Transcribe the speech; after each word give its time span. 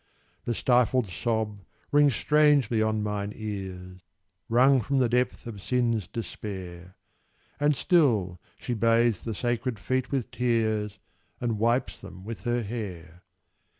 The 0.45 0.55
stifled 0.55 1.09
sob 1.11 1.59
rings 1.91 2.15
strangely 2.15 2.81
on 2.81 3.03
mine 3.03 3.33
ears, 3.35 3.99
Wrung 4.49 4.81
from 4.81 4.97
the 4.97 5.07
depth 5.07 5.45
of 5.45 5.61
sin's 5.61 6.07
despair: 6.07 6.95
And 7.59 7.75
still 7.75 8.39
she 8.57 8.73
bathes 8.73 9.23
the 9.23 9.35
sacred 9.35 9.77
feet 9.77 10.09
with 10.09 10.31
tears, 10.31 10.97
And 11.39 11.59
wipes 11.59 11.99
them 11.99 12.23
with 12.23 12.41
her 12.45 12.63
hair. 12.63 13.21